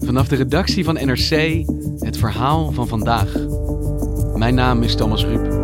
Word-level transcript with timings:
Vanaf 0.00 0.28
de 0.28 0.36
redactie 0.36 0.84
van 0.84 0.94
NRC 0.94 1.64
het 1.98 2.16
verhaal 2.16 2.72
van 2.72 2.88
vandaag. 2.88 3.34
Mijn 4.34 4.54
naam 4.54 4.82
is 4.82 4.94
Thomas 4.94 5.24
Ruip. 5.24 5.60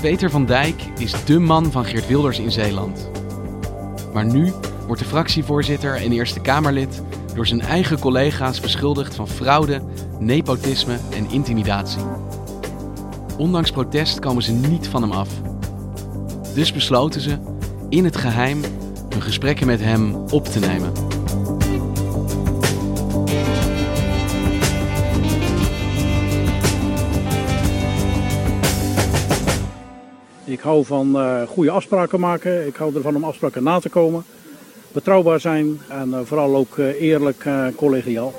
Peter 0.00 0.30
van 0.30 0.46
Dijk 0.46 0.82
is 0.98 1.24
dé 1.24 1.38
man 1.38 1.70
van 1.72 1.84
Geert 1.84 2.06
Wilders 2.06 2.38
in 2.38 2.52
Zeeland. 2.52 3.10
Maar 4.12 4.24
nu 4.24 4.52
wordt 4.86 5.02
de 5.02 5.08
fractievoorzitter 5.08 5.94
en 5.94 6.12
Eerste 6.12 6.40
Kamerlid 6.40 7.02
door 7.34 7.46
zijn 7.46 7.60
eigen 7.60 7.98
collega's 7.98 8.60
beschuldigd 8.60 9.14
van 9.14 9.28
fraude, 9.28 9.82
nepotisme 10.18 10.96
en 11.10 11.30
intimidatie. 11.30 12.02
Ondanks 13.38 13.70
protest 13.70 14.18
komen 14.18 14.42
ze 14.42 14.52
niet 14.52 14.88
van 14.88 15.02
hem 15.02 15.12
af. 15.12 15.28
Dus 16.56 16.72
besloten 16.72 17.20
ze, 17.20 17.38
in 17.88 18.04
het 18.04 18.16
geheim, 18.16 18.60
hun 19.08 19.22
gesprekken 19.22 19.66
met 19.66 19.80
hem 19.80 20.14
op 20.14 20.44
te 20.44 20.58
nemen. 20.58 20.92
Ik 30.44 30.60
hou 30.60 30.84
van 30.84 31.08
uh, 31.16 31.42
goede 31.42 31.70
afspraken 31.70 32.20
maken. 32.20 32.66
Ik 32.66 32.76
hou 32.76 32.96
ervan 32.96 33.16
om 33.16 33.24
afspraken 33.24 33.62
na 33.62 33.78
te 33.78 33.88
komen. 33.88 34.24
Betrouwbaar 34.92 35.40
zijn 35.40 35.80
en 35.88 36.08
uh, 36.08 36.20
vooral 36.20 36.56
ook 36.56 36.76
uh, 36.76 37.00
eerlijk 37.00 37.48
collegiaal. 37.74 38.32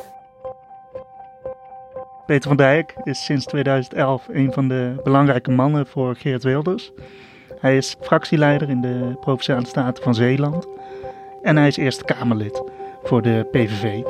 Peter 2.26 2.48
van 2.48 2.58
Dijk 2.58 2.96
is 3.04 3.26
sinds 3.26 3.46
2011 3.46 4.28
een 4.32 4.54
van 4.54 4.68
de 4.68 5.02
belangrijke 5.04 5.52
mannen 5.52 5.88
voor 5.88 6.16
Geert 6.16 6.44
Wilders. 6.44 6.92
Hij 7.68 7.78
is 7.78 7.96
fractieleider 8.02 8.70
in 8.70 8.82
de 8.82 9.18
Provinciale 9.20 9.66
Staten 9.66 10.04
van 10.04 10.16
Zeeland. 10.16 10.68
En 11.42 11.58
hij 11.58 11.68
is 11.68 11.78
Eerste 11.78 12.04
Kamerlid 12.04 12.64
voor 13.04 13.22
de 13.22 13.48
PVV. 13.52 14.04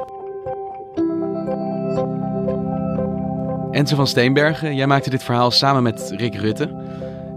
Enzo 3.72 3.96
van 3.96 4.08
Steenbergen, 4.08 4.76
jij 4.76 4.88
maakte 4.88 5.10
dit 5.10 5.24
verhaal 5.24 5.52
samen 5.52 5.84
met 5.84 6.14
Rick 6.16 6.36
Rutte. 6.36 6.66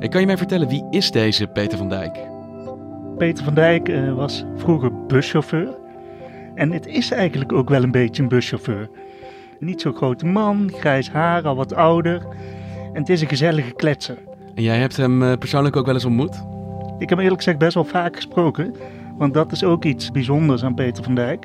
Kan 0.09 0.21
je 0.21 0.27
mij 0.27 0.37
vertellen, 0.37 0.69
wie 0.69 0.87
is 0.91 1.11
deze 1.11 1.47
Peter 1.47 1.79
van 1.79 1.89
Dijk? 1.89 2.19
Peter 3.19 3.45
van 3.45 3.55
Dijk 3.55 3.89
uh, 3.89 4.15
was 4.15 4.45
vroeger 4.57 5.07
buschauffeur. 5.07 5.79
En 6.55 6.73
het 6.73 6.87
is 6.87 7.11
eigenlijk 7.11 7.53
ook 7.53 7.69
wel 7.69 7.83
een 7.83 7.91
beetje 7.91 8.23
een 8.23 8.29
buschauffeur. 8.29 8.89
Niet 9.59 9.81
zo'n 9.81 9.97
grote 9.97 10.27
man, 10.27 10.73
grijs 10.75 11.11
haar, 11.11 11.43
al 11.43 11.57
wat 11.57 11.75
ouder. 11.75 12.27
En 12.93 13.01
het 13.01 13.09
is 13.09 13.21
een 13.21 13.29
gezellige 13.29 13.73
kletser. 13.73 14.17
En 14.55 14.63
jij 14.63 14.79
hebt 14.79 14.97
hem 14.97 15.23
uh, 15.23 15.33
persoonlijk 15.39 15.77
ook 15.77 15.87
wel 15.87 15.95
eens 15.95 16.05
ontmoet? 16.05 16.43
Ik 16.99 17.09
heb 17.09 17.19
eerlijk 17.19 17.37
gezegd 17.37 17.59
best 17.59 17.75
wel 17.75 17.85
vaak 17.85 18.17
gesproken. 18.17 18.75
Want 19.19 19.35
dat 19.35 19.53
is 19.53 19.65
ook 19.65 19.85
iets 19.85 20.11
bijzonders 20.11 20.65
aan 20.65 20.75
Peter 20.75 21.05
van 21.05 21.15
Dijk. 21.15 21.45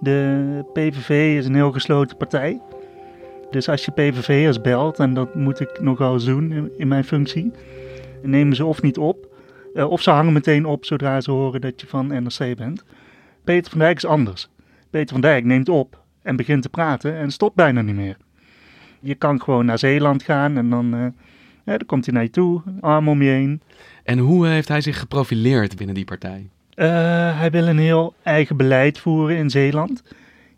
De 0.00 0.64
PVV 0.72 1.38
is 1.38 1.46
een 1.46 1.54
heel 1.54 1.72
gesloten 1.72 2.16
partij. 2.16 2.60
Dus 3.50 3.68
als 3.68 3.84
je 3.84 3.90
PVV'ers 3.90 4.60
belt, 4.60 4.98
en 4.98 5.14
dat 5.14 5.34
moet 5.34 5.60
ik 5.60 5.80
nogal 5.80 6.12
eens 6.12 6.24
doen 6.24 6.70
in 6.76 6.88
mijn 6.88 7.04
functie, 7.04 7.52
nemen 8.22 8.56
ze 8.56 8.64
of 8.64 8.82
niet 8.82 8.98
op, 8.98 9.28
uh, 9.74 9.90
of 9.90 10.02
ze 10.02 10.10
hangen 10.10 10.32
meteen 10.32 10.64
op 10.64 10.84
zodra 10.84 11.20
ze 11.20 11.30
horen 11.30 11.60
dat 11.60 11.80
je 11.80 11.86
van 11.86 12.06
NRC 12.06 12.56
bent. 12.56 12.84
Peter 13.44 13.70
van 13.70 13.80
Dijk 13.80 13.96
is 13.96 14.04
anders. 14.04 14.48
Peter 14.90 15.12
van 15.12 15.20
Dijk 15.20 15.44
neemt 15.44 15.68
op 15.68 16.02
en 16.22 16.36
begint 16.36 16.62
te 16.62 16.68
praten 16.68 17.14
en 17.16 17.30
stopt 17.30 17.54
bijna 17.54 17.80
niet 17.80 17.94
meer. 17.94 18.16
Je 19.00 19.14
kan 19.14 19.42
gewoon 19.42 19.64
naar 19.66 19.78
Zeeland 19.78 20.22
gaan 20.22 20.56
en 20.56 20.70
dan, 20.70 20.94
uh, 20.94 21.06
ja, 21.64 21.76
dan 21.76 21.86
komt 21.86 22.04
hij 22.04 22.14
naar 22.14 22.22
je 22.22 22.30
toe, 22.30 22.62
arm 22.80 23.08
om 23.08 23.22
je 23.22 23.30
heen. 23.30 23.60
En 24.04 24.18
hoe 24.18 24.46
heeft 24.46 24.68
hij 24.68 24.80
zich 24.80 24.98
geprofileerd 24.98 25.76
binnen 25.76 25.94
die 25.94 26.04
partij? 26.04 26.48
Uh, 26.76 26.86
hij 27.38 27.50
wil 27.50 27.66
een 27.66 27.78
heel 27.78 28.14
eigen 28.22 28.56
beleid 28.56 28.98
voeren 28.98 29.36
in 29.36 29.50
Zeeland. 29.50 30.02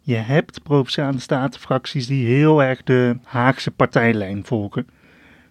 Je 0.00 0.14
hebt 0.14 0.62
provinciale 0.62 1.18
statenfracties 1.18 2.06
die 2.06 2.26
heel 2.26 2.62
erg 2.62 2.82
de 2.82 3.16
Haagse 3.24 3.70
partijlijn 3.70 4.44
volgen. 4.44 4.86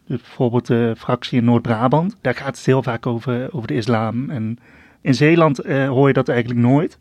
Dus 0.08 0.22
bijvoorbeeld 0.22 0.68
de 0.68 0.94
fractie 0.98 1.38
in 1.38 1.46
Noord-Brabant, 1.46 2.18
daar 2.22 2.36
gaat 2.36 2.58
het 2.58 2.66
heel 2.66 2.84
vaak 2.84 3.06
over, 3.06 3.54
over 3.54 3.68
de 3.68 3.74
islam. 3.74 4.30
En 4.30 4.58
in 5.02 5.16
Zeeland 5.16 5.66
uh, 5.66 5.88
hoor 5.88 6.08
je 6.08 6.14
dat 6.14 6.30
eigenlijk 6.30 6.60
nooit. 6.60 6.98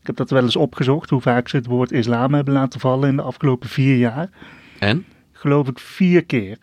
Ik 0.00 0.06
heb 0.06 0.16
dat 0.16 0.30
wel 0.30 0.42
eens 0.42 0.56
opgezocht, 0.56 1.10
hoe 1.10 1.20
vaak 1.20 1.48
ze 1.48 1.56
het 1.56 1.66
woord 1.66 1.92
islam 1.92 2.34
hebben 2.34 2.54
laten 2.54 2.80
vallen 2.80 3.08
in 3.08 3.16
de 3.16 3.22
afgelopen 3.22 3.68
vier 3.68 3.96
jaar. 3.96 4.28
En? 4.78 5.04
Geloof 5.32 5.68
ik 5.68 5.78
vier 5.78 6.24
keer. 6.24 6.58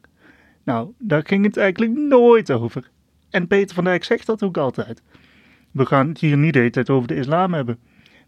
Nou, 0.67 0.91
daar 1.00 1.22
ging 1.25 1.45
het 1.45 1.57
eigenlijk 1.57 1.97
nooit 1.97 2.51
over. 2.51 2.89
En 3.29 3.47
Peter 3.47 3.75
van 3.75 3.83
Dijk 3.83 4.03
zegt 4.03 4.25
dat 4.25 4.44
ook 4.44 4.57
altijd. 4.57 5.01
We 5.72 5.85
gaan 5.85 6.07
het 6.07 6.19
hier 6.19 6.38
niet 6.38 6.53
de 6.53 6.59
hele 6.59 6.72
tijd 6.72 6.89
over 6.89 7.07
de 7.07 7.16
islam 7.16 7.53
hebben. 7.53 7.79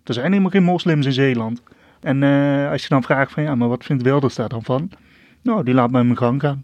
Er 0.03 0.13
zijn 0.13 0.27
helemaal 0.27 0.51
geen 0.51 0.63
moslims 0.63 1.05
in 1.05 1.11
Zeeland. 1.11 1.61
En 2.01 2.21
uh, 2.21 2.71
als 2.71 2.81
je 2.81 2.89
dan 2.89 3.03
vraagt 3.03 3.31
van 3.31 3.43
ja, 3.43 3.55
maar 3.55 3.67
wat 3.67 3.83
vindt 3.83 4.03
Wilders 4.03 4.35
daar 4.35 4.49
dan 4.49 4.63
van? 4.63 4.91
Nou, 5.41 5.63
die 5.63 5.73
laat 5.73 5.91
mij 5.91 6.03
mijn 6.03 6.17
gang 6.17 6.41
gaan. 6.41 6.63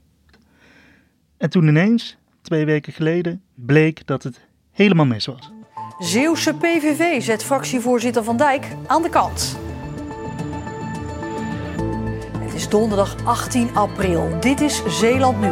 En 1.38 1.50
toen 1.50 1.68
ineens, 1.68 2.18
twee 2.42 2.66
weken 2.66 2.94
geleden, 2.94 3.42
bleek 3.54 4.08
dat 4.08 4.24
het 4.24 4.48
helemaal 4.72 5.06
mis 5.06 5.26
was. 5.26 5.52
Zeeuwse 6.00 6.54
PVV 6.54 7.22
zet 7.22 7.44
fractievoorzitter 7.44 8.24
Van 8.24 8.38
Dijk 8.38 8.76
aan 8.88 9.02
de 9.02 9.10
kant. 9.10 9.65
Donderdag 12.70 13.26
18 13.26 13.76
april. 13.76 14.40
Dit 14.40 14.62
is 14.62 15.00
Zeeland 15.00 15.42
nu. 15.42 15.48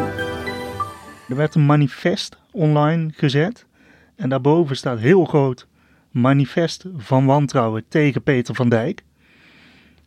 Er 1.29 1.35
werd 1.35 1.55
een 1.55 1.65
manifest 1.65 2.37
online 2.51 3.09
gezet. 3.15 3.65
En 4.15 4.29
daarboven 4.29 4.75
staat 4.75 4.99
heel 4.99 5.25
groot 5.25 5.67
manifest 6.11 6.85
van 6.97 7.25
wantrouwen 7.25 7.83
tegen 7.87 8.23
Peter 8.23 8.55
van 8.55 8.69
Dijk. 8.69 9.03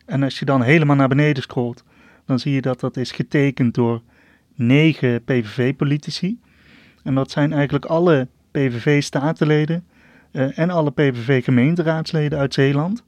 En 0.04 0.22
als 0.22 0.38
je 0.38 0.44
dan 0.44 0.62
helemaal 0.62 0.96
naar 0.96 1.08
beneden 1.08 1.42
scrolt, 1.42 1.84
dan 2.26 2.38
zie 2.38 2.52
je 2.52 2.60
dat 2.60 2.80
dat 2.80 2.96
is 2.96 3.12
getekend 3.12 3.74
door 3.74 4.02
negen 4.54 5.24
PVV-politici. 5.24 6.40
En 7.02 7.14
dat 7.14 7.30
zijn 7.30 7.52
eigenlijk 7.52 7.84
alle 7.84 8.28
PVV-statenleden 8.50 9.84
uh, 10.32 10.58
en 10.58 10.70
alle 10.70 10.90
PVV-gemeenteraadsleden 10.90 12.38
uit 12.38 12.54
Zeeland, 12.54 13.02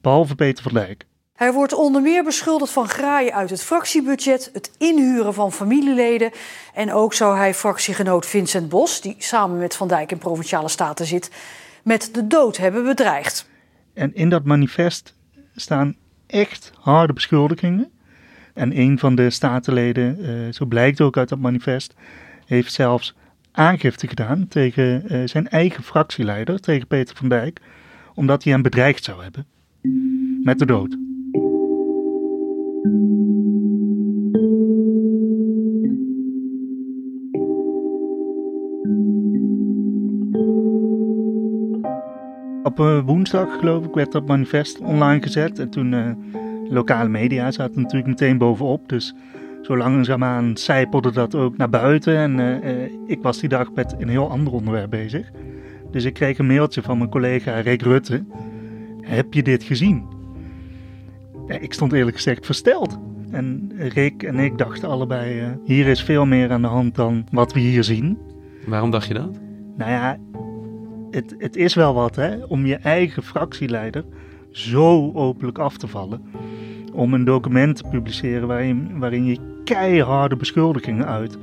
behalve 0.00 0.34
Peter 0.34 0.62
van 0.62 0.72
Dijk. 0.72 1.06
Hij 1.32 1.52
wordt 1.52 1.72
onder 1.72 2.02
meer 2.02 2.24
beschuldigd 2.24 2.72
van 2.72 2.88
graaien 2.88 3.34
uit 3.34 3.50
het 3.50 3.62
fractiebudget, 3.62 4.50
het 4.52 4.70
inhuren 4.78 5.34
van 5.34 5.52
familieleden. 5.52 6.30
En 6.74 6.92
ook 6.92 7.14
zou 7.14 7.36
hij 7.36 7.54
fractiegenoot 7.54 8.26
Vincent 8.26 8.68
Bos, 8.68 9.00
die 9.00 9.14
samen 9.18 9.58
met 9.58 9.76
Van 9.76 9.88
Dijk 9.88 10.10
in 10.12 10.18
provinciale 10.18 10.68
staten 10.68 11.06
zit, 11.06 11.30
met 11.84 12.08
de 12.12 12.26
dood 12.26 12.56
hebben 12.56 12.84
bedreigd. 12.84 13.48
En 13.94 14.14
in 14.14 14.28
dat 14.28 14.44
manifest 14.44 15.16
staan 15.54 15.96
echt 16.26 16.72
harde 16.80 17.12
beschuldigingen. 17.12 17.90
En 18.54 18.78
een 18.78 18.98
van 18.98 19.14
de 19.14 19.30
statenleden, 19.30 20.18
uh, 20.20 20.52
zo 20.52 20.64
blijkt 20.64 21.00
ook 21.00 21.16
uit 21.16 21.28
dat 21.28 21.38
manifest, 21.38 21.94
heeft 22.46 22.72
zelfs 22.72 23.14
aangifte 23.52 24.08
gedaan 24.08 24.48
tegen 24.48 25.04
uh, 25.06 25.22
zijn 25.28 25.48
eigen 25.48 25.82
fractieleider, 25.82 26.60
tegen 26.60 26.86
Peter 26.86 27.16
van 27.16 27.28
Dijk, 27.28 27.60
omdat 28.14 28.44
hij 28.44 28.52
hem 28.52 28.62
bedreigd 28.62 29.04
zou 29.04 29.22
hebben 29.22 29.46
met 30.42 30.58
de 30.58 30.66
dood. 30.66 30.96
Op 32.82 32.88
uh, 32.88 32.94
woensdag, 43.04 43.58
geloof 43.58 43.84
ik, 43.84 43.94
werd 43.94 44.12
dat 44.12 44.26
manifest 44.26 44.80
online 44.80 45.22
gezet. 45.22 45.58
En 45.58 45.70
toen 45.70 45.92
uh, 45.92 46.10
lokale 46.68 47.08
media 47.08 47.50
zaten 47.50 47.80
natuurlijk 47.80 48.08
meteen 48.08 48.38
bovenop. 48.38 48.88
Dus 48.88 49.14
zo 49.60 49.76
langzaamaan 49.76 50.56
zijpelde 50.56 51.12
dat 51.12 51.34
ook 51.34 51.56
naar 51.56 51.70
buiten. 51.70 52.16
En 52.16 52.38
uh, 52.38 52.84
ik 53.06 53.22
was 53.22 53.40
die 53.40 53.48
dag 53.48 53.72
met 53.72 53.94
een 53.98 54.08
heel 54.08 54.30
ander 54.30 54.52
onderwerp 54.52 54.90
bezig. 54.90 55.30
Dus 55.90 56.04
ik 56.04 56.14
kreeg 56.14 56.38
een 56.38 56.46
mailtje 56.46 56.82
van 56.82 56.98
mijn 56.98 57.10
collega 57.10 57.60
Rick 57.60 57.82
Rutte. 57.82 58.24
Heb 59.00 59.34
je 59.34 59.42
dit 59.42 59.62
gezien? 59.62 60.20
Ja, 61.46 61.58
ik 61.58 61.72
stond 61.72 61.92
eerlijk 61.92 62.16
gezegd 62.16 62.46
versteld. 62.46 62.98
En 63.30 63.72
Rick 63.76 64.22
en 64.22 64.38
ik 64.38 64.58
dachten 64.58 64.88
allebei, 64.88 65.56
hier 65.64 65.86
is 65.86 66.02
veel 66.02 66.26
meer 66.26 66.50
aan 66.50 66.62
de 66.62 66.68
hand 66.68 66.94
dan 66.94 67.26
wat 67.30 67.52
we 67.52 67.60
hier 67.60 67.84
zien. 67.84 68.18
Waarom 68.66 68.90
dacht 68.90 69.06
je 69.06 69.14
dat? 69.14 69.40
Nou 69.76 69.90
ja, 69.90 70.18
het, 71.10 71.34
het 71.38 71.56
is 71.56 71.74
wel 71.74 71.94
wat 71.94 72.16
hè, 72.16 72.36
om 72.48 72.66
je 72.66 72.76
eigen 72.76 73.22
fractieleider 73.22 74.04
zo 74.50 75.12
openlijk 75.12 75.58
af 75.58 75.76
te 75.76 75.86
vallen. 75.86 76.22
Om 76.92 77.14
een 77.14 77.24
document 77.24 77.76
te 77.76 77.84
publiceren 77.90 78.48
waarin, 78.48 78.98
waarin 78.98 79.24
je 79.24 79.38
keiharde 79.64 80.36
beschuldigingen 80.36 81.06
uit 81.06 81.38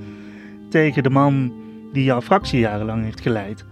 tegen 0.69 1.04
de 1.04 1.10
man 1.10 1.54
die 1.94 2.04
jouw 2.04 2.22
fractie 2.22 2.60
jarenlang 2.60 3.04
heeft 3.04 3.22
geleid. 3.22 3.66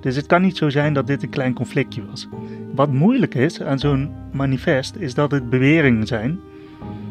Dus 0.00 0.16
het 0.16 0.26
kan 0.26 0.42
niet 0.42 0.56
zo 0.56 0.70
zijn 0.70 0.92
dat 0.92 1.06
dit 1.06 1.22
een 1.22 1.30
klein 1.30 1.54
conflictje 1.54 2.04
was. 2.10 2.28
Wat 2.74 2.92
moeilijk 2.92 3.34
is 3.34 3.62
aan 3.62 3.78
zo'n 3.78 4.10
manifest 4.32 4.96
is 4.96 5.14
dat 5.14 5.30
het 5.30 5.50
beweringen 5.50 6.06
zijn 6.06 6.40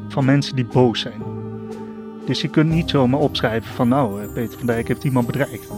van 0.08 0.26
mensen 0.26 0.56
die 0.56 0.66
boos 0.66 1.00
zijn. 1.00 1.22
Dus 2.26 2.42
je 2.42 2.48
kunt 2.48 2.70
niet 2.70 2.90
zomaar 2.90 3.20
opschrijven 3.20 3.74
van 3.74 3.88
nou, 3.88 4.22
eh, 4.22 4.34
Peter 4.34 4.58
van 4.58 4.68
Dijk 4.68 4.88
heeft 4.88 5.04
iemand 5.04 5.26
bedreigd. 5.26 5.72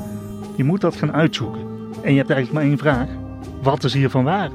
Je 0.56 0.63
moet 0.63 0.81
dat 0.81 0.96
gaan 0.96 1.13
uitzoeken. 1.13 1.62
En 2.02 2.12
je 2.12 2.18
hebt 2.18 2.30
eigenlijk 2.30 2.52
maar 2.52 2.63
één 2.63 2.78
vraag. 2.78 3.08
Wat 3.62 3.84
is 3.84 3.94
hiervan 3.94 4.24
waar? 4.24 4.50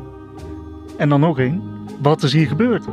En 0.96 1.08
dan 1.08 1.20
nog 1.20 1.38
één. 1.38 1.62
Wat 2.02 2.22
is 2.22 2.32
hier 2.32 2.46
gebeurd? 2.46 2.84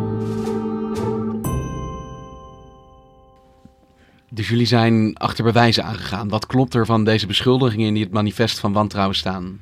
Dus 4.34 4.50
jullie 4.50 4.66
zijn 4.66 5.18
achter 5.18 5.44
bewijzen 5.44 5.84
aangegaan. 5.84 6.30
Wat 6.30 6.46
klopt 6.46 6.74
er 6.74 6.86
van 6.86 7.04
deze 7.04 7.28
beschuldigingen 7.28 7.88
in 7.88 7.94
die 7.94 8.04
het 8.04 8.12
manifest 8.12 8.60
van 8.60 8.74
wantrouwen 8.74 9.16
staan? 9.16 9.62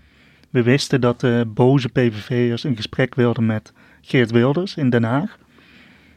We 0.50 0.64
wisten 0.64 1.02
dat 1.02 1.20
de 1.20 1.46
boze 1.54 1.90
PVV'ers 1.90 2.64
een 2.64 2.76
gesprek 2.76 3.16
wilden 3.16 3.46
met 3.46 3.74
Geert 4.02 4.32
Wilders 4.32 4.76
in 4.76 4.90
Den 4.90 5.04
Haag. 5.04 5.38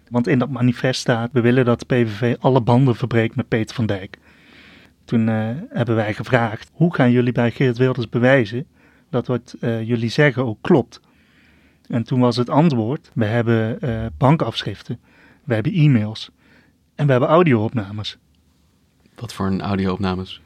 Want 0.09 0.27
in 0.27 0.39
dat 0.39 0.51
manifest 0.51 1.01
staat: 1.01 1.31
we 1.33 1.41
willen 1.41 1.65
dat 1.65 1.79
de 1.79 1.87
PVV 1.87 2.37
alle 2.41 2.61
banden 2.61 2.97
verbreekt 2.97 3.37
met 3.37 3.49
Peter 3.49 3.75
van 3.75 3.87
Dijk. 3.87 4.19
Toen 5.05 5.29
uh, 5.29 5.51
hebben 5.69 5.95
wij 5.95 6.15
gevraagd: 6.15 6.71
hoe 6.73 6.95
gaan 6.95 7.11
jullie 7.11 7.33
bij 7.33 7.51
Geert 7.51 7.77
Wilders 7.77 8.09
bewijzen 8.09 8.67
dat 9.11 9.27
wat 9.27 9.57
uh, 9.61 9.83
jullie 9.83 10.11
zeggen 10.11 10.45
ook 10.45 10.59
klopt? 10.61 11.01
En 11.87 12.03
toen 12.03 12.21
was 12.21 12.37
het 12.37 12.51
antwoord: 12.51 13.11
we 13.15 13.25
hebben 13.25 13.79
uh, 13.81 14.07
bankafschriften, 14.19 15.01
we 15.45 15.55
hebben 15.55 15.73
e-mails 15.73 16.31
en 16.95 17.07
we 17.07 17.11
hebben 17.11 17.31
audio-opnames. 17.31 18.19
Wat 19.15 19.35
voor 19.35 19.47
een 19.47 19.61
audio-opnames? 19.61 20.41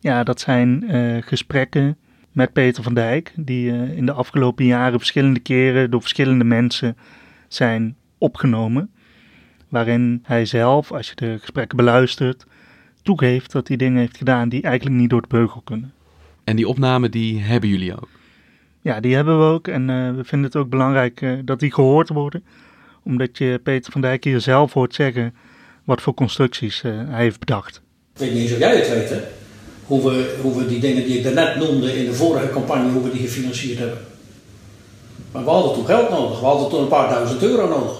Ja, 0.00 0.24
dat 0.24 0.40
zijn 0.40 0.84
gesprekken 1.24 1.96
met 2.32 2.52
Peter 2.52 2.82
van 2.82 2.94
Dijk, 2.94 3.32
die 3.36 3.94
in 3.94 4.06
de 4.06 4.12
afgelopen 4.12 4.64
jaren 4.64 4.98
verschillende 4.98 5.40
keren 5.40 5.90
door 5.90 6.00
verschillende 6.00 6.44
mensen 6.44 6.96
zijn 7.48 7.96
opgenomen. 8.18 8.90
Waarin 9.68 10.20
hij 10.22 10.44
zelf, 10.44 10.92
als 10.92 11.08
je 11.08 11.14
de 11.14 11.36
gesprekken 11.40 11.76
beluistert, 11.76 12.46
toegeeft 13.02 13.52
dat 13.52 13.68
hij 13.68 13.76
dingen 13.76 13.98
heeft 13.98 14.16
gedaan 14.16 14.48
die 14.48 14.62
eigenlijk 14.62 14.96
niet 14.96 15.10
door 15.10 15.22
de 15.22 15.28
beugel 15.28 15.60
kunnen. 15.60 15.92
En 16.44 16.56
die 16.56 16.68
opname 16.68 17.08
die 17.08 17.40
hebben 17.40 17.68
jullie 17.68 17.94
ook? 17.96 18.08
Ja, 18.80 19.00
die 19.00 19.14
hebben 19.14 19.38
we 19.38 19.44
ook. 19.44 19.68
En 19.68 19.88
uh, 19.88 20.14
we 20.14 20.24
vinden 20.24 20.46
het 20.46 20.56
ook 20.56 20.68
belangrijk 20.68 21.20
uh, 21.20 21.38
dat 21.44 21.60
die 21.60 21.72
gehoord 21.72 22.08
worden. 22.08 22.44
Omdat 23.02 23.38
je 23.38 23.60
Peter 23.62 23.92
van 23.92 24.00
Dijk 24.00 24.24
hier 24.24 24.40
zelf 24.40 24.72
hoort 24.72 24.94
zeggen 24.94 25.34
wat 25.84 26.02
voor 26.02 26.14
constructies 26.14 26.82
uh, 26.82 27.08
hij 27.08 27.22
heeft 27.22 27.38
bedacht. 27.38 27.82
Ik 28.14 28.18
weet 28.18 28.32
niet 28.32 28.42
eens 28.42 28.52
of 28.52 28.58
jij 28.58 28.76
het 28.76 28.88
weet, 28.88 29.10
hè? 29.10 29.20
Hoe 29.86 30.10
we, 30.10 30.38
hoe 30.40 30.58
we 30.58 30.66
die 30.66 30.80
dingen 30.80 31.04
die 31.04 31.18
ik 31.18 31.24
daarnet 31.24 31.56
noemde 31.56 31.98
in 31.98 32.04
de 32.04 32.14
vorige 32.14 32.50
campagne, 32.50 32.90
hoe 32.90 33.02
we 33.02 33.10
die 33.10 33.20
gefinancierd 33.20 33.78
hebben. 33.78 33.98
Maar 35.32 35.44
we 35.44 35.50
hadden 35.50 35.74
toen 35.74 35.86
geld 35.86 36.10
nodig. 36.10 36.40
We 36.40 36.46
hadden 36.46 36.68
toen 36.68 36.80
een 36.80 36.88
paar 36.88 37.08
duizend 37.08 37.42
euro 37.42 37.68
nodig. 37.68 37.96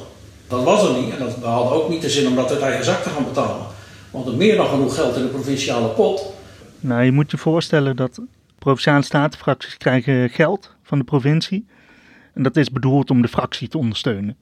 Dat 0.49 0.65
was 0.65 0.89
er 0.89 1.03
niet. 1.03 1.13
En 1.13 1.19
dat, 1.19 1.39
we 1.39 1.47
hadden 1.47 1.73
ook 1.73 1.89
niet 1.89 2.03
de 2.03 2.11
zin 2.11 2.27
om 2.27 2.35
dat 2.35 2.51
uit 2.51 2.61
eigen 2.61 2.85
zak 2.85 3.03
te 3.03 3.09
gaan 3.09 3.25
betalen. 3.25 3.67
We 4.11 4.17
hadden 4.17 4.37
meer 4.37 4.57
dan 4.57 4.67
genoeg 4.67 4.95
geld 4.95 5.17
in 5.17 5.23
de 5.23 5.29
provinciale 5.29 5.89
pot. 5.89 6.33
Nou, 6.81 7.03
je 7.03 7.13
moet 7.13 7.31
je 7.31 7.39
voorstellen 7.39 7.97
dat 7.97 8.21
provinciale 8.59 9.03
statenfracties 9.03 9.77
krijgen 9.77 10.31
geld 10.31 10.75
van 10.83 10.99
de 10.99 11.05
provincie. 11.05 11.67
En 12.35 12.43
dat 12.43 12.57
is 12.57 12.71
bedoeld 12.71 13.11
om 13.11 13.23
de 13.23 13.29
fractie 13.29 13.69
te 13.69 13.79
ondersteunen. 13.79 14.37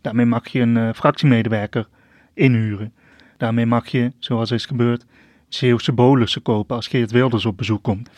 Daarmee 0.00 0.26
mag 0.26 0.48
je 0.48 0.60
een 0.60 0.76
uh, 0.76 0.88
fractiemedewerker 0.94 1.88
inhuren. 2.34 2.92
Daarmee 3.38 3.66
mag 3.66 3.88
je, 3.88 4.12
zoals 4.18 4.50
is 4.50 4.66
gebeurd, 4.66 5.04
Zeeuwse 5.48 5.92
bolussen 5.92 6.42
kopen 6.42 6.76
als 6.76 6.86
Geert 6.86 7.10
Wilders 7.10 7.46
op 7.46 7.56
bezoek 7.56 7.82
komt. 7.82 8.08
44,52 8.10 8.14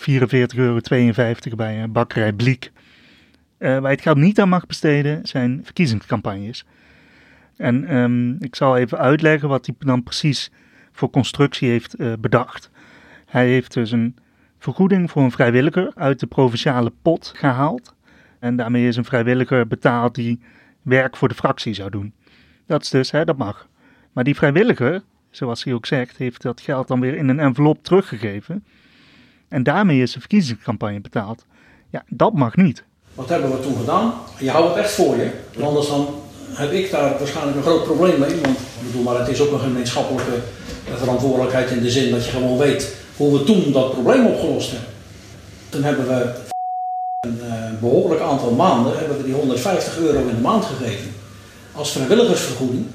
euro 0.56 0.81
bij 1.56 1.82
een 1.82 1.93
bakkerij 1.93 2.32
Bliek. 2.32 2.72
Uh, 3.58 3.69
waar 3.69 3.82
je 3.82 3.88
het 3.88 4.00
geld 4.00 4.17
niet 4.17 4.40
aan 4.40 4.49
mag 4.49 4.67
besteden 4.67 5.26
zijn 5.26 5.61
verkiezingscampagnes. 5.64 6.64
En 7.56 7.96
um, 7.96 8.37
ik 8.38 8.56
zal 8.56 8.76
even 8.76 8.99
uitleggen 8.99 9.49
wat 9.49 9.67
hij 9.67 9.75
dan 9.78 10.02
precies 10.02 10.50
voor 10.93 11.11
constructie 11.11 11.69
heeft 11.69 12.00
uh, 12.00 12.12
bedacht. 12.19 12.70
Hij 13.26 13.49
heeft 13.49 13.73
dus 13.75 13.90
een 13.90 14.16
vergoeding 14.58 15.11
voor 15.11 15.23
een 15.23 15.31
vrijwilliger 15.31 15.93
uit 15.94 16.20
de 16.20 16.26
provinciale 16.26 16.93
pot 17.02 17.32
gehaald. 17.37 17.94
En 18.38 18.56
daarmee 18.56 18.87
is 18.87 18.96
een 18.96 19.05
vrijwilliger 19.05 19.66
betaald 19.66 20.14
die 20.14 20.40
werk 20.82 21.16
voor 21.16 21.28
de 21.28 21.34
fractie 21.34 21.75
zou 21.75 21.90
doen. 21.90 22.12
Dat 22.66 22.82
is 22.82 22.88
dus, 22.88 23.11
hè, 23.11 23.25
dat 23.25 23.37
mag. 23.37 23.69
Maar 24.12 24.25
die 24.25 24.37
vrijwilliger, 24.37 25.03
zoals 25.31 25.65
hij 25.65 25.73
ook 25.73 25.87
zegt, 25.87 26.17
heeft 26.17 26.43
dat 26.43 26.61
geld 26.61 26.89
dan 26.89 27.01
weer 27.01 27.17
in 27.17 27.29
een 27.29 27.41
envelop 27.41 27.85
teruggegeven. 27.85 28.65
En 29.49 29.62
daarmee 29.62 30.03
is 30.03 30.12
de 30.12 30.21
verkiezingscampagne 30.21 31.01
betaald. 31.01 31.47
Ja, 31.91 32.03
dat 32.09 32.33
mag 32.33 32.57
niet. 32.57 32.85
Wat 33.15 33.29
hebben 33.29 33.51
we 33.51 33.61
toen 33.61 33.77
gedaan? 33.77 34.12
Je 34.39 34.51
houdt 34.51 34.69
het 34.69 34.85
echt 34.85 34.93
voor 34.93 35.17
je. 35.17 35.31
Anders 35.62 35.89
dan 35.89 36.09
heb 36.53 36.73
ik 36.73 36.91
daar 36.91 37.19
waarschijnlijk 37.19 37.57
een 37.57 37.62
groot 37.62 37.85
probleem 37.85 38.19
mee. 38.19 38.41
Want 38.41 38.59
ik 38.59 38.87
bedoel, 38.87 39.03
maar 39.03 39.19
het 39.19 39.29
is 39.29 39.41
ook 39.41 39.53
een 39.53 39.61
gemeenschappelijke 39.61 40.39
verantwoordelijkheid 40.97 41.71
in 41.71 41.83
de 41.83 41.91
zin 41.91 42.11
dat 42.11 42.25
je 42.25 42.31
gewoon 42.31 42.59
weet 42.59 42.97
hoe 43.17 43.39
we 43.39 43.45
toen 43.45 43.73
dat 43.73 43.93
probleem 43.93 44.27
opgelost 44.27 44.71
hebben. 44.71 44.89
Toen 45.69 45.83
hebben 45.83 46.07
we 46.07 46.35
een 47.21 47.41
uh, 47.43 47.81
behoorlijk 47.81 48.21
aantal 48.21 48.50
maanden 48.50 48.99
hebben 48.99 49.17
we 49.17 49.25
die 49.25 49.35
150 49.35 49.99
euro 49.99 50.19
in 50.19 50.35
de 50.35 50.40
maand 50.40 50.64
gegeven 50.64 51.12
als 51.73 51.93
vrijwilligersvergoeding. 51.93 52.87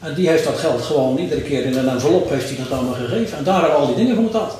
En 0.00 0.14
die 0.14 0.28
heeft 0.28 0.44
dat 0.44 0.58
geld 0.58 0.82
gewoon 0.82 1.18
iedere 1.18 1.42
keer 1.42 1.64
in 1.64 1.76
een 1.76 1.88
envelop 1.88 2.28
heeft 2.30 2.48
hij 2.48 2.58
dat 2.58 2.70
allemaal 2.70 2.94
gegeven. 2.94 3.38
En 3.38 3.44
daar 3.44 3.60
hebben 3.60 3.80
we 3.80 3.86
al 3.86 3.86
die 3.86 3.96
dingen 3.96 4.14
van 4.14 4.24
betaald. 4.24 4.58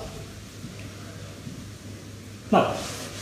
Nou, 2.48 2.66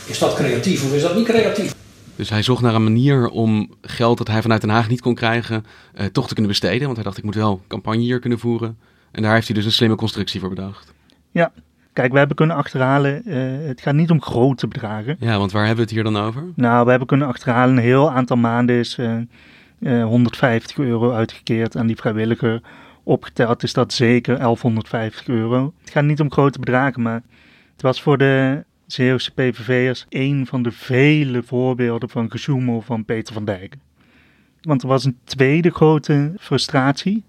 is 0.05 0.19
dat 0.19 0.33
creatief 0.33 0.85
of 0.85 0.93
is 0.93 1.01
dat 1.01 1.15
niet 1.15 1.25
creatief? 1.25 1.73
Dus 2.15 2.29
hij 2.29 2.41
zocht 2.41 2.61
naar 2.61 2.75
een 2.75 2.83
manier 2.83 3.29
om 3.29 3.73
geld 3.81 4.17
dat 4.17 4.27
hij 4.27 4.41
vanuit 4.41 4.61
Den 4.61 4.69
Haag 4.69 4.89
niet 4.89 5.01
kon 5.01 5.15
krijgen, 5.15 5.65
uh, 5.95 6.05
toch 6.05 6.27
te 6.27 6.33
kunnen 6.33 6.51
besteden. 6.51 6.83
Want 6.83 6.95
hij 6.95 7.03
dacht, 7.03 7.17
ik 7.17 7.23
moet 7.23 7.35
wel 7.35 7.61
campagne 7.67 8.01
hier 8.01 8.19
kunnen 8.19 8.39
voeren. 8.39 8.77
En 9.11 9.21
daar 9.21 9.33
heeft 9.33 9.47
hij 9.47 9.55
dus 9.55 9.65
een 9.65 9.71
slimme 9.71 9.95
constructie 9.95 10.39
voor 10.39 10.49
bedacht. 10.49 10.93
Ja, 11.31 11.51
kijk, 11.93 12.11
we 12.11 12.17
hebben 12.17 12.35
kunnen 12.35 12.55
achterhalen, 12.55 13.21
uh, 13.25 13.67
het 13.67 13.81
gaat 13.81 13.93
niet 13.93 14.11
om 14.11 14.21
grote 14.21 14.67
bedragen. 14.67 15.15
Ja, 15.19 15.37
want 15.37 15.51
waar 15.51 15.65
hebben 15.65 15.85
we 15.85 15.91
het 15.91 16.03
hier 16.03 16.13
dan 16.13 16.23
over? 16.25 16.43
Nou, 16.55 16.83
we 16.83 16.89
hebben 16.89 17.07
kunnen 17.07 17.27
achterhalen, 17.27 17.77
een 17.77 17.83
heel 17.83 18.11
aantal 18.11 18.37
maanden 18.37 18.75
is 18.75 18.97
uh, 18.97 19.17
150 19.79 20.77
euro 20.77 21.11
uitgekeerd 21.11 21.77
aan 21.77 21.87
die 21.87 21.95
vrijwilliger. 21.95 22.61
Opgeteld 23.03 23.63
is 23.63 23.73
dat 23.73 23.93
zeker 23.93 24.37
1150 24.37 25.27
euro. 25.27 25.73
Het 25.81 25.89
gaat 25.89 26.03
niet 26.03 26.19
om 26.19 26.31
grote 26.31 26.59
bedragen, 26.59 27.01
maar 27.01 27.21
het 27.71 27.81
was 27.81 28.01
voor 28.01 28.17
de 28.17 28.63
Zeeuwse 28.85 29.31
PVV'ers 29.31 30.05
een 30.09 30.45
van 30.47 30.63
de 30.63 30.71
vele 30.71 31.43
voorbeelden 31.43 32.09
van 32.09 32.31
gesjoemel 32.31 32.81
van 32.81 33.05
Peter 33.05 33.33
van 33.33 33.45
Dijk. 33.45 33.75
Want 34.61 34.81
er 34.81 34.87
was 34.87 35.05
een 35.05 35.17
tweede 35.23 35.69
grote 35.69 36.33
frustratie, 36.39 37.23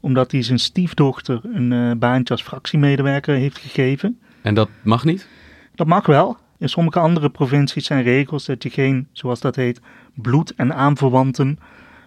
omdat 0.00 0.32
hij 0.32 0.42
zijn 0.42 0.58
stiefdochter 0.58 1.40
een 1.42 1.70
uh, 1.70 1.92
baantje 1.96 2.34
als 2.34 2.42
fractiemedewerker 2.42 3.34
heeft 3.34 3.58
gegeven. 3.58 4.18
En 4.42 4.54
dat 4.54 4.68
mag 4.82 5.04
niet? 5.04 5.28
Dat 5.74 5.86
mag 5.86 6.06
wel. 6.06 6.36
In 6.62 6.68
sommige 6.68 6.98
andere 6.98 7.30
provincies 7.30 7.86
zijn 7.86 8.02
regels 8.02 8.44
dat 8.44 8.62
je 8.62 8.70
geen, 8.70 9.08
zoals 9.12 9.40
dat 9.40 9.56
heet, 9.56 9.80
bloed- 10.14 10.54
en 10.54 10.74
aanverwanten 10.74 11.58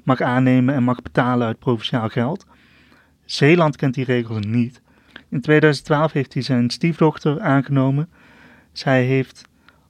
mag 0.04 0.22
aannemen 0.22 0.76
en 0.76 0.84
mag 0.84 1.02
betalen 1.02 1.48
uit 1.48 1.60
provinciaal 1.60 2.10
geld. 2.10 2.46
Zeeland 3.26 3.76
kent 3.76 3.94
die 3.94 4.06
regels 4.06 4.46
niet. 4.46 4.82
In 5.30 5.42
2012 5.42 6.12
heeft 6.12 6.34
hij 6.34 6.42
zijn 6.42 6.70
stiefdochter 6.70 7.42
aangenomen 7.42 8.10
zij 8.72 9.04
heeft 9.04 9.42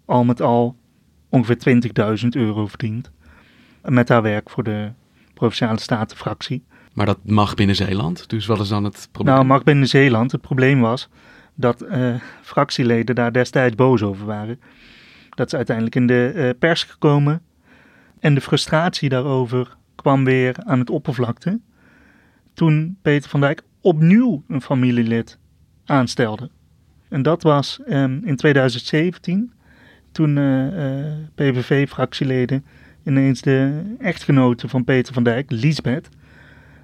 al 0.05 0.24
met 0.24 0.41
al 0.41 0.75
ongeveer 1.29 1.57
20.000 2.24 2.27
euro 2.29 2.67
verdiend 2.67 3.12
met 3.81 4.10
haar 4.10 4.22
werk 4.22 4.50
voor 4.50 4.63
de 4.63 4.91
Provinciale 5.34 5.79
Statenfractie. 5.79 6.63
Maar 6.93 7.05
dat 7.05 7.19
mag 7.24 7.53
binnen 7.53 7.75
Zeeland, 7.75 8.29
dus 8.29 8.45
wat 8.45 8.60
is 8.60 8.67
dan 8.67 8.84
het 8.84 9.10
probleem? 9.12 9.36
Nou, 9.36 9.48
mag 9.48 9.63
binnen 9.63 9.88
Zeeland. 9.88 10.31
Het 10.31 10.41
probleem 10.41 10.81
was 10.81 11.10
dat 11.55 11.83
uh, 11.83 12.15
fractieleden 12.41 13.15
daar 13.15 13.31
destijds 13.31 13.75
boos 13.75 14.03
over 14.03 14.25
waren. 14.25 14.59
Dat 15.29 15.47
is 15.47 15.55
uiteindelijk 15.55 15.95
in 15.95 16.07
de 16.07 16.31
uh, 16.35 16.50
pers 16.59 16.83
gekomen. 16.83 17.41
En 18.19 18.35
de 18.35 18.41
frustratie 18.41 19.09
daarover 19.09 19.77
kwam 19.95 20.24
weer 20.24 20.55
aan 20.63 20.79
het 20.79 20.89
oppervlakte. 20.89 21.59
Toen 22.53 22.97
Peter 23.01 23.29
van 23.29 23.39
Dijk 23.39 23.62
opnieuw 23.81 24.43
een 24.47 24.62
familielid 24.62 25.38
aanstelde. 25.85 26.50
En 27.09 27.21
dat 27.21 27.43
was 27.43 27.79
um, 27.88 28.21
in 28.24 28.35
2017, 28.35 29.51
toen 30.12 30.38
uh, 30.38 31.05
uh, 31.05 31.13
PVV-fractieleden 31.35 32.65
ineens 33.03 33.41
de 33.41 33.81
echtgenote 34.00 34.67
van 34.67 34.83
Peter 34.83 35.13
van 35.13 35.24
Dijk, 35.24 35.51
Liesbeth, 35.51 36.09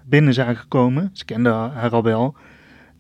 binnen 0.06 0.34
zagen 0.34 0.58
gekomen. 0.58 1.10
Ze 1.14 1.26
kenden 1.26 1.54
haar 1.54 1.92
al 1.92 2.04
wel. 2.04 2.36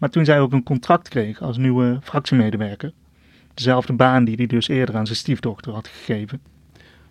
Maar 0.01 0.09
toen 0.09 0.25
zij 0.25 0.39
ook 0.39 0.51
een 0.51 0.63
contract 0.63 1.09
kreeg 1.09 1.41
als 1.41 1.57
nieuwe 1.57 1.99
fractiemedewerker. 2.03 2.91
Dezelfde 3.53 3.93
baan 3.93 4.25
die 4.25 4.35
hij 4.35 4.47
dus 4.47 4.67
eerder 4.67 4.95
aan 4.95 5.05
zijn 5.05 5.17
stiefdochter 5.17 5.73
had 5.73 5.87
gegeven. 5.87 6.41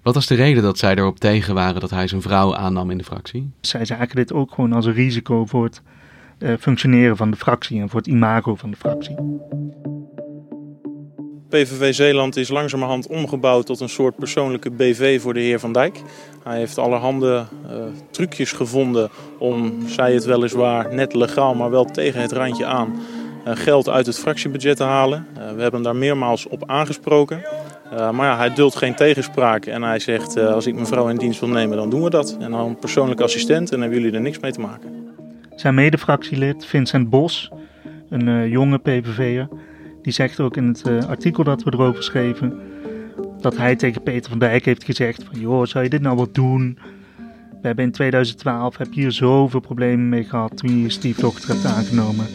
Wat 0.02 0.14
was 0.14 0.26
de 0.26 0.34
reden 0.34 0.62
dat 0.62 0.78
zij 0.78 0.94
erop 0.94 1.18
tegen 1.18 1.54
waren 1.54 1.80
dat 1.80 1.90
hij 1.90 2.08
zijn 2.08 2.22
vrouw 2.22 2.56
aannam 2.56 2.90
in 2.90 2.98
de 2.98 3.04
fractie? 3.04 3.50
Zij 3.60 3.84
zagen 3.84 4.16
dit 4.16 4.32
ook 4.32 4.52
gewoon 4.52 4.72
als 4.72 4.86
een 4.86 4.92
risico 4.92 5.46
voor 5.46 5.64
het 5.64 5.82
uh, 6.38 6.56
functioneren 6.60 7.16
van 7.16 7.30
de 7.30 7.36
fractie 7.36 7.80
en 7.80 7.88
voor 7.88 8.00
het 8.00 8.08
imago 8.08 8.54
van 8.54 8.70
de 8.70 8.76
fractie. 8.76 9.14
PVV 11.50 11.94
Zeeland 11.94 12.36
is 12.36 12.48
langzamerhand 12.48 13.06
omgebouwd 13.06 13.66
tot 13.66 13.80
een 13.80 13.88
soort 13.88 14.16
persoonlijke 14.16 14.70
BV 14.70 15.20
voor 15.20 15.34
de 15.34 15.40
heer 15.40 15.60
Van 15.60 15.72
Dijk. 15.72 16.02
Hij 16.42 16.58
heeft 16.58 16.78
allerhande 16.78 17.44
uh, 17.66 17.70
trucjes 18.10 18.52
gevonden 18.52 19.10
om, 19.38 19.74
zij 19.86 20.14
het 20.14 20.24
weliswaar 20.24 20.94
net 20.94 21.14
legaal, 21.14 21.54
maar 21.54 21.70
wel 21.70 21.84
tegen 21.84 22.20
het 22.20 22.32
randje 22.32 22.64
aan, 22.64 23.00
uh, 23.46 23.52
geld 23.56 23.88
uit 23.88 24.06
het 24.06 24.18
fractiebudget 24.18 24.76
te 24.76 24.82
halen. 24.82 25.26
Uh, 25.38 25.52
we 25.52 25.62
hebben 25.62 25.82
daar 25.82 25.96
meermaals 25.96 26.48
op 26.48 26.62
aangesproken. 26.66 27.42
maar 27.90 28.26
ja, 28.26 28.36
hij 28.36 28.54
duldt 28.54 28.76
geen 28.76 28.94
tegenspraak 28.94 29.66
en 29.66 29.82
hij 29.82 29.98
zegt 29.98 30.36
als 30.36 30.66
ik 30.66 30.74
mijn 30.74 30.86
vrouw 30.86 31.08
in 31.08 31.16
dienst 31.16 31.40
wil 31.40 31.48
nemen, 31.48 31.76
dan 31.76 31.90
doen 31.90 32.02
we 32.02 32.10
dat. 32.10 32.36
En 32.40 32.50
dan 32.50 32.76
persoonlijke 32.80 33.22
assistent 33.22 33.72
en 33.72 33.80
hebben 33.80 33.98
jullie 33.98 34.14
er 34.14 34.20
niks 34.20 34.38
mee 34.38 34.52
te 34.52 34.60
maken. 34.60 35.14
Zijn 35.56 35.74
medefractielid 35.74 36.66
Vincent 36.66 37.10
Bos, 37.10 37.50
een 38.08 38.48
jonge 38.48 38.78
PVV'er, 38.78 39.48
die 40.02 40.12
zegt 40.12 40.40
ook 40.40 40.56
in 40.56 40.66
het 40.66 40.88
uh, 40.88 41.04
artikel 41.04 41.44
dat 41.44 41.62
we 41.62 41.72
erover 41.72 42.02
schreven 42.02 42.60
dat 43.40 43.56
hij 43.56 43.76
tegen 43.76 44.02
Peter 44.02 44.30
van 44.30 44.38
Dijk 44.38 44.64
heeft 44.64 44.84
gezegd 44.84 45.24
van 45.24 45.40
joh, 45.40 45.66
zou 45.66 45.84
je 45.84 45.90
dit 45.90 46.00
nou 46.00 46.16
wat 46.16 46.34
doen? 46.34 46.78
We 47.50 47.66
hebben 47.66 47.84
in 47.84 47.92
2012 47.92 48.76
heb 48.76 48.92
hier 48.92 49.12
zoveel 49.12 49.60
problemen 49.60 50.08
mee 50.08 50.24
gehad 50.24 50.56
toen 50.56 50.70
je 50.70 50.82
je 50.82 50.90
stiefdochter 50.90 51.48
hebt 51.48 51.64
aangenomen. 51.64 52.26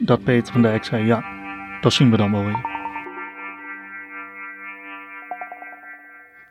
Dat 0.00 0.24
Peter 0.24 0.52
van 0.52 0.62
Dijk 0.62 0.84
zei 0.84 1.06
ja, 1.06 1.24
dat 1.80 1.92
zien 1.92 2.10
we 2.10 2.16
dan 2.16 2.32
wel 2.32 2.44
weer. 2.44 2.69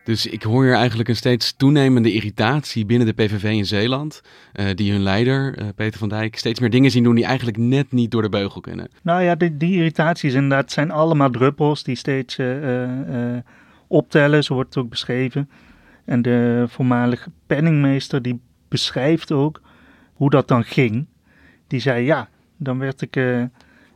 Dus 0.10 0.28
ik 0.28 0.44
hoor 0.44 0.64
hier 0.64 0.74
eigenlijk 0.74 1.10
een 1.10 1.16
steeds 1.16 1.54
toenemende 1.54 2.14
irritatie 2.14 2.86
binnen 2.86 3.08
de 3.08 3.14
PVV 3.14 3.44
in 3.44 3.66
Zeeland. 3.66 4.22
Uh, 4.54 4.66
die 4.76 4.92
hun 4.92 5.02
leider, 5.02 5.60
uh, 5.60 5.68
Peter 5.76 6.00
van 6.00 6.10
Dijk, 6.10 6.38
steeds 6.38 6.60
meer 6.60 6.70
dingen 6.70 6.92
zien 6.92 7.04
doen 7.04 7.16
die 7.16 7.26
eigenlijk 7.26 7.58
net 7.58 7.92
niet 7.92 8.12
door 8.12 8.22
de 8.22 8.30
beugel 8.30 8.62
kunnen. 8.62 8.90
Nou 9.04 9.22
ja, 9.24 9.36
die, 9.36 9.76
irritaties 9.76 10.34
inderdaad 10.34 10.72
zijn 10.72 10.92
allemaal 10.92 11.30
druppels 11.30 11.84
die 11.84 11.96
steeds 11.96 12.38
uh, 12.38 12.88
optellen. 13.88 14.44
Zo 14.44 14.54
wordt 14.54 14.76
het 14.76 14.84
ook 14.84 14.90
beschreven. 14.90 15.50
En 16.06 16.22
de 16.22 16.66
voormalige 16.68 17.32
penningmeester 17.48 18.22
die 18.22 18.42
beschrijft 18.68 19.32
ook 19.32 19.62
hoe 20.14 20.30
dat 20.30 20.48
dan 20.48 20.64
ging. 20.64 21.08
Die 21.68 21.80
zei 21.80 22.06
ja, 22.06 22.30
dan 22.58 22.80
werd 22.80 23.02
ik 23.02 23.20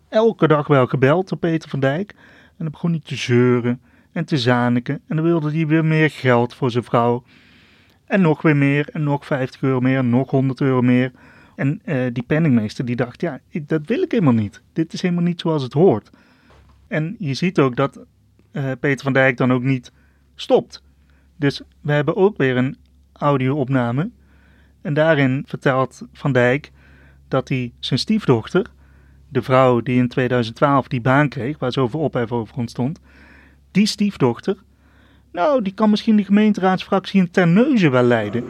elke 0.10 0.48
dag 0.48 0.67
wel 0.67 0.88
gebeld 0.88 1.29
door 1.29 1.38
Peter 1.38 1.70
van 1.70 1.79
Dijk. 1.79 2.12
En 2.48 2.58
dan 2.58 2.72
begon 2.72 2.91
hij 2.91 3.01
te 3.03 3.15
zeuren 3.15 3.82
en 4.13 4.25
te 4.25 4.38
zaniken. 4.38 5.01
En 5.08 5.15
dan 5.15 5.25
wilde 5.25 5.51
hij 5.51 5.67
weer 5.67 5.86
meer 5.86 6.10
geld 6.10 6.55
voor 6.55 6.72
zijn 6.72 6.84
vrouw. 6.84 7.24
En 8.05 8.22
nog 8.22 8.41
weer 8.41 8.58
meer, 8.58 8.89
en 8.89 9.03
nog 9.03 9.25
50 9.25 9.62
euro 9.62 9.79
meer, 9.79 9.98
en 9.98 10.10
nog 10.10 10.29
100 10.29 10.62
euro 10.62 10.82
meer. 10.82 11.12
En 11.55 11.82
uh, 11.86 12.05
die 12.13 12.24
penningmeester 12.24 12.86
die 12.86 12.96
dacht, 12.96 13.22
ja, 13.22 13.39
dat 13.65 13.82
wil 13.86 14.01
ik 14.01 14.12
helemaal 14.12 14.34
niet. 14.34 14.62
Dit 14.74 14.93
is 14.93 15.01
helemaal 15.01 15.24
niet 15.24 15.41
zoals 15.41 15.63
het 15.63 15.74
hoort. 15.74 16.10
En 16.88 17.15
je 17.20 17.34
ziet 17.34 17.60
ook 17.60 17.75
dat 17.75 18.05
uh, 18.51 18.72
Peter 18.79 19.03
van 19.03 19.13
Dijk 19.13 19.38
dan 19.38 19.53
ook 19.53 19.63
niet 19.63 19.91
stopt. 20.36 20.84
Dus 21.36 21.62
we 21.82 21.91
hebben 21.91 22.15
ook 22.15 22.38
weer 22.38 22.58
een 22.58 22.77
audio-opname. 23.13 24.10
En 24.82 24.93
daarin 24.93 25.43
vertelt 25.48 26.08
Van 26.13 26.32
Dijk 26.32 26.72
dat 27.27 27.50
hij 27.50 27.74
zijn 27.79 28.00
stiefdochter, 28.00 28.65
de 29.29 29.41
vrouw 29.41 29.82
die 29.82 29.98
in 29.98 30.08
2012 30.08 30.88
die 30.88 31.01
baan 31.01 31.29
kreeg, 31.29 31.60
waar 31.60 31.72
zoveel 31.72 32.00
ophef 32.00 32.32
over 32.32 32.58
ontstond, 32.58 33.00
die 33.74 33.88
stiefdochter, 33.88 34.56
nou, 35.32 35.62
die 35.62 35.74
kan 35.74 35.89
misschien 35.89 36.15
de 36.15 36.24
gemeenteraadsfractie 36.24 37.20
in 37.20 37.32
Terneuzen 37.32 37.92
wel 37.92 38.03
leiden. 38.03 38.44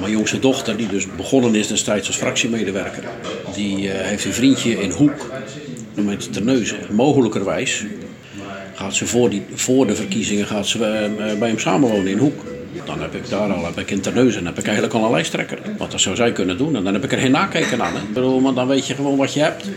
mijn 0.00 0.12
jongste 0.12 0.38
dochter, 0.38 0.76
die 0.76 0.88
dus 0.88 1.06
begonnen 1.16 1.54
is 1.54 1.66
destijds 1.66 2.06
als 2.06 2.16
fractiemedewerker, 2.16 3.04
die 3.54 3.78
uh, 3.78 3.92
heeft 3.92 4.24
een 4.24 4.32
vriendje 4.32 4.82
in 4.82 4.90
Hoek, 4.90 5.30
noemt 5.94 6.32
Terneuzen. 6.32 6.78
Mogelijkerwijs 6.90 7.84
gaat 8.74 8.94
ze 8.94 9.06
voor, 9.06 9.30
die, 9.30 9.42
voor 9.54 9.86
de 9.86 9.94
verkiezingen 9.94 10.46
gaat 10.46 10.66
ze, 10.66 10.78
uh, 10.78 11.38
bij 11.38 11.48
hem 11.48 11.58
samenwonen 11.58 12.06
in 12.06 12.18
Hoek. 12.18 12.44
Dan 12.84 13.00
heb 13.00 13.14
ik 13.14 13.28
daar 13.28 13.52
al, 13.52 13.64
heb 13.64 13.78
ik 13.78 13.90
in 13.90 14.00
Terneuzen, 14.00 14.46
heb 14.46 14.58
ik 14.58 14.64
eigenlijk 14.64 14.94
al 14.94 15.04
een 15.04 15.10
lijsttrekker. 15.10 15.58
Wat 15.78 15.90
dat 15.90 16.00
zou 16.00 16.16
zij 16.16 16.32
kunnen 16.32 16.58
doen. 16.58 16.76
En 16.76 16.84
dan 16.84 16.94
heb 16.94 17.04
ik 17.04 17.12
er 17.12 17.18
geen 17.18 17.30
nakijken 17.30 17.82
aan. 17.82 17.94
Hè. 17.94 18.00
Ik 18.00 18.12
bedoel, 18.12 18.40
maar 18.40 18.54
dan 18.54 18.66
weet 18.66 18.86
je 18.86 18.94
gewoon 18.94 19.16
wat 19.16 19.34
je 19.34 19.40
hebt. 19.40 19.70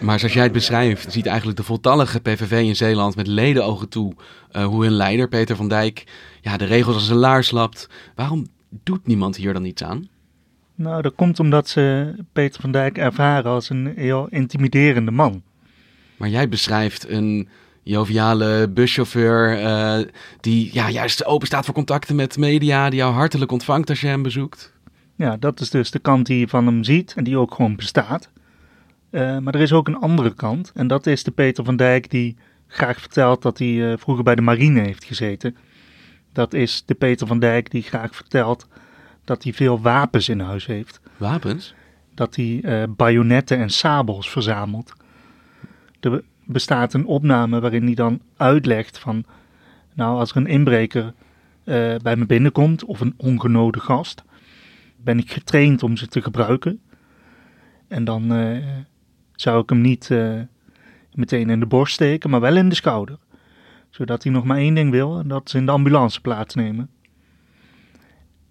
Maar 0.00 0.18
zoals 0.18 0.34
jij 0.34 0.42
het 0.42 0.52
beschrijft, 0.52 1.12
ziet 1.12 1.26
eigenlijk 1.26 1.56
de 1.56 1.64
voltallige 1.64 2.20
PVV 2.20 2.62
in 2.66 2.76
Zeeland 2.76 3.16
met 3.16 3.26
ledenogen 3.26 3.88
toe 3.88 4.14
uh, 4.52 4.64
hoe 4.64 4.82
hun 4.82 4.92
leider 4.92 5.28
Peter 5.28 5.56
van 5.56 5.68
Dijk 5.68 6.04
ja, 6.40 6.56
de 6.56 6.64
regels 6.64 6.94
als 6.94 7.08
een 7.08 7.16
laars 7.16 7.50
lapt. 7.50 7.88
Waarom 8.14 8.46
doet 8.82 9.06
niemand 9.06 9.36
hier 9.36 9.52
dan 9.52 9.64
iets 9.64 9.82
aan? 9.82 10.08
Nou, 10.74 11.02
dat 11.02 11.14
komt 11.14 11.40
omdat 11.40 11.68
ze 11.68 12.14
Peter 12.32 12.60
van 12.60 12.72
Dijk 12.72 12.98
ervaren 12.98 13.50
als 13.50 13.70
een 13.70 13.92
heel 13.96 14.26
intimiderende 14.30 15.10
man. 15.10 15.42
Maar 16.16 16.28
jij 16.28 16.48
beschrijft 16.48 17.08
een 17.08 17.48
joviale 17.82 18.68
buschauffeur 18.68 19.62
uh, 19.62 20.06
die 20.40 20.70
ja, 20.72 20.90
juist 20.90 21.24
open 21.24 21.46
staat 21.46 21.64
voor 21.64 21.74
contacten 21.74 22.16
met 22.16 22.36
media, 22.36 22.90
die 22.90 22.98
jou 22.98 23.12
hartelijk 23.12 23.52
ontvangt 23.52 23.88
als 23.88 24.00
je 24.00 24.06
hem 24.06 24.22
bezoekt. 24.22 24.72
Ja, 25.16 25.36
dat 25.36 25.60
is 25.60 25.70
dus 25.70 25.90
de 25.90 25.98
kant 25.98 26.26
die 26.26 26.38
je 26.38 26.48
van 26.48 26.66
hem 26.66 26.84
ziet 26.84 27.12
en 27.16 27.24
die 27.24 27.38
ook 27.38 27.54
gewoon 27.54 27.76
bestaat. 27.76 28.30
Uh, 29.10 29.38
maar 29.38 29.54
er 29.54 29.60
is 29.60 29.72
ook 29.72 29.88
een 29.88 29.98
andere 29.98 30.34
kant. 30.34 30.72
En 30.74 30.86
dat 30.86 31.06
is 31.06 31.24
de 31.24 31.30
Peter 31.30 31.64
van 31.64 31.76
Dijk 31.76 32.10
die 32.10 32.36
graag 32.66 33.00
vertelt 33.00 33.42
dat 33.42 33.58
hij 33.58 33.68
uh, 33.68 33.92
vroeger 33.96 34.24
bij 34.24 34.34
de 34.34 34.42
marine 34.42 34.80
heeft 34.80 35.04
gezeten. 35.04 35.56
Dat 36.32 36.54
is 36.54 36.82
de 36.86 36.94
Peter 36.94 37.26
van 37.26 37.38
Dijk 37.38 37.70
die 37.70 37.82
graag 37.82 38.16
vertelt 38.16 38.68
dat 39.24 39.42
hij 39.42 39.52
veel 39.52 39.80
wapens 39.80 40.28
in 40.28 40.40
huis 40.40 40.66
heeft. 40.66 41.00
Wapens? 41.16 41.74
Dat 42.14 42.36
hij 42.36 42.60
uh, 42.62 42.82
bajonetten 42.96 43.58
en 43.58 43.70
sabels 43.70 44.30
verzamelt. 44.30 44.92
Er 46.00 46.22
bestaat 46.44 46.94
een 46.94 47.06
opname 47.06 47.60
waarin 47.60 47.84
hij 47.84 47.94
dan 47.94 48.20
uitlegt 48.36 48.98
van... 48.98 49.24
Nou, 49.94 50.18
als 50.18 50.30
er 50.30 50.36
een 50.36 50.46
inbreker 50.46 51.14
bij 52.02 52.16
me 52.16 52.26
binnenkomt 52.26 52.84
of 52.84 53.00
een 53.00 53.14
ongenode 53.16 53.80
gast... 53.80 54.24
ben 54.96 55.18
ik 55.18 55.32
getraind 55.32 55.82
om 55.82 55.96
ze 55.96 56.06
te 56.06 56.22
gebruiken. 56.22 56.80
En 57.88 58.04
dan 58.04 58.32
zou 59.40 59.62
ik 59.62 59.68
hem 59.68 59.80
niet 59.80 60.08
uh, 60.12 60.40
meteen 61.12 61.50
in 61.50 61.60
de 61.60 61.66
borst 61.66 61.94
steken, 61.94 62.30
maar 62.30 62.40
wel 62.40 62.56
in 62.56 62.68
de 62.68 62.74
schouder. 62.74 63.18
Zodat 63.90 64.22
hij 64.22 64.32
nog 64.32 64.44
maar 64.44 64.56
één 64.56 64.74
ding 64.74 64.90
wil, 64.90 65.18
en 65.18 65.28
dat 65.28 65.46
is 65.46 65.54
in 65.54 65.66
de 65.66 65.72
ambulance 65.72 66.20
plaatsnemen. 66.20 66.90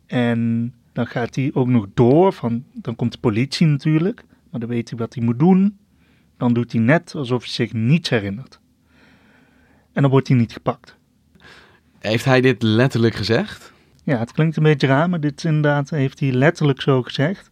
En 0.05 0.73
dan 0.93 1.07
gaat 1.07 1.35
hij 1.35 1.51
ook 1.53 1.67
nog 1.67 1.87
door, 1.93 2.33
van, 2.33 2.63
dan 2.73 2.95
komt 2.95 3.11
de 3.11 3.17
politie 3.17 3.67
natuurlijk, 3.67 4.23
maar 4.49 4.59
dan 4.59 4.69
weet 4.69 4.89
hij 4.89 4.99
wat 4.99 5.13
hij 5.13 5.23
moet 5.23 5.39
doen. 5.39 5.77
Dan 6.37 6.53
doet 6.53 6.71
hij 6.71 6.81
net 6.81 7.15
alsof 7.15 7.39
hij 7.39 7.51
zich 7.51 7.73
niets 7.73 8.09
herinnert. 8.09 8.59
En 9.93 10.01
dan 10.01 10.11
wordt 10.11 10.27
hij 10.27 10.37
niet 10.37 10.53
gepakt. 10.53 10.97
Heeft 11.99 12.25
hij 12.25 12.41
dit 12.41 12.61
letterlijk 12.61 13.15
gezegd? 13.15 13.73
Ja, 14.03 14.17
het 14.17 14.31
klinkt 14.31 14.57
een 14.57 14.63
beetje 14.63 14.87
raar, 14.87 15.09
maar 15.09 15.19
dit 15.19 15.43
inderdaad 15.43 15.89
heeft 15.89 16.19
hij 16.19 16.31
letterlijk 16.31 16.81
zo 16.81 17.01
gezegd. 17.01 17.51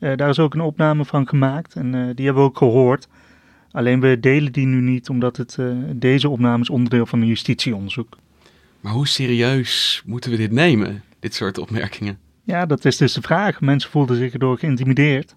Uh, 0.00 0.16
daar 0.16 0.28
is 0.28 0.38
ook 0.38 0.54
een 0.54 0.60
opname 0.60 1.04
van 1.04 1.28
gemaakt 1.28 1.74
en 1.74 1.94
uh, 1.94 2.10
die 2.14 2.24
hebben 2.24 2.42
we 2.42 2.48
ook 2.48 2.58
gehoord. 2.58 3.08
Alleen 3.70 4.00
we 4.00 4.20
delen 4.20 4.52
die 4.52 4.66
nu 4.66 4.80
niet, 4.80 5.08
omdat 5.08 5.36
het, 5.36 5.56
uh, 5.60 5.76
deze 5.94 6.28
opname 6.28 6.62
is 6.62 6.70
onderdeel 6.70 7.06
van 7.06 7.20
een 7.20 7.26
justitieonderzoek. 7.26 8.18
Maar 8.80 8.92
hoe 8.92 9.08
serieus 9.08 10.02
moeten 10.06 10.30
we 10.30 10.36
dit 10.36 10.50
nemen, 10.50 11.02
dit 11.18 11.34
soort 11.34 11.58
opmerkingen? 11.58 12.18
Ja, 12.44 12.66
dat 12.66 12.84
is 12.84 12.96
dus 12.96 13.12
de 13.12 13.20
vraag. 13.20 13.60
Mensen 13.60 13.90
voelden 13.90 14.16
zich 14.16 14.32
erdoor 14.32 14.58
geïntimideerd. 14.58 15.36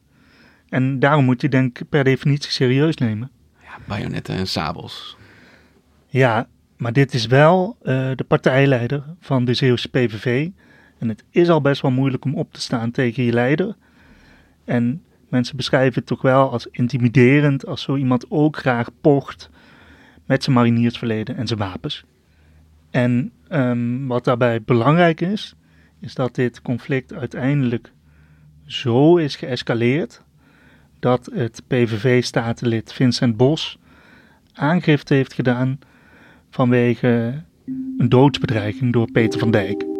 En 0.69 0.99
daarom 0.99 1.25
moet 1.25 1.41
je 1.41 1.49
denk 1.49 1.79
ik 1.79 1.89
per 1.89 2.03
definitie 2.03 2.51
serieus 2.51 2.97
nemen. 2.97 3.31
Ja, 3.61 3.77
bajonetten 3.87 4.35
en 4.35 4.47
sabels. 4.47 5.17
Ja, 6.07 6.47
maar 6.77 6.93
dit 6.93 7.13
is 7.13 7.25
wel 7.25 7.77
de 7.81 8.25
partijleider 8.27 9.03
van 9.19 9.45
de 9.45 9.53
Zeeuwse 9.53 9.89
PVV. 9.89 10.49
En 10.97 11.09
het 11.09 11.23
is 11.29 11.49
al 11.49 11.61
best 11.61 11.81
wel 11.81 11.91
moeilijk 11.91 12.25
om 12.25 12.35
op 12.35 12.53
te 12.53 12.61
staan 12.61 12.91
tegen 12.91 13.23
je 13.23 13.31
leider. 13.31 13.75
En 14.65 15.03
mensen 15.29 15.55
beschrijven 15.55 15.93
het 15.93 16.05
toch 16.05 16.21
wel 16.21 16.51
als 16.51 16.67
intimiderend 16.71 17.65
als 17.65 17.81
zo 17.81 17.95
iemand 17.95 18.25
ook 18.29 18.57
graag 18.57 18.89
pocht 19.01 19.49
met 20.25 20.43
zijn 20.43 20.55
mariniersverleden 20.55 21.35
en 21.35 21.47
zijn 21.47 21.59
wapens. 21.59 22.03
En 22.89 23.31
ehm, 23.47 24.05
wat 24.05 24.23
daarbij 24.23 24.61
belangrijk 24.61 25.21
is, 25.21 25.55
is 25.99 26.15
dat 26.15 26.35
dit 26.35 26.61
conflict 26.61 27.13
uiteindelijk 27.13 27.91
zo 28.65 29.17
is 29.17 29.35
geëscaleerd 29.35 30.23
dat 30.99 31.29
het 31.33 31.61
PVV-statenlid 31.67 32.93
Vincent 32.93 33.37
Bos 33.37 33.77
aangifte 34.53 35.13
heeft 35.13 35.33
gedaan 35.33 35.79
vanwege 36.49 37.43
een 37.97 38.09
doodsbedreiging 38.09 38.93
door 38.93 39.11
Peter 39.11 39.39
van 39.39 39.51
Dijk. 39.51 39.92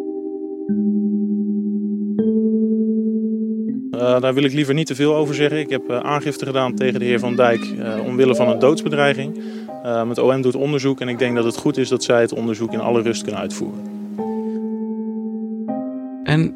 Uh, 4.04 4.20
daar 4.20 4.34
wil 4.34 4.44
ik 4.44 4.52
liever 4.52 4.74
niet 4.74 4.86
te 4.86 4.94
veel 4.94 5.14
over 5.14 5.34
zeggen. 5.34 5.58
Ik 5.58 5.70
heb 5.70 5.90
uh, 5.90 5.98
aangifte 5.98 6.44
gedaan 6.46 6.74
tegen 6.74 6.98
de 6.98 7.04
heer 7.04 7.18
Van 7.18 7.36
Dijk 7.36 7.64
uh, 7.64 8.04
omwille 8.04 8.34
van 8.34 8.48
een 8.48 8.58
doodsbedreiging. 8.58 9.42
het 9.82 10.18
OM 10.18 10.42
doet 10.42 10.54
onderzoek 10.54 11.00
en 11.00 11.08
ik 11.08 11.18
denk 11.18 11.34
dat 11.36 11.44
het 11.44 11.56
goed 11.56 11.76
is 11.76 11.88
dat 11.88 12.04
zij 12.04 12.20
het 12.20 12.32
onderzoek 12.32 12.72
in 12.72 12.80
alle 12.80 13.02
rust 13.02 13.22
kunnen 13.22 13.40
uitvoeren. 13.40 13.82
En 16.24 16.54